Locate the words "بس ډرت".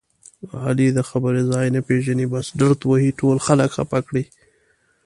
2.33-2.79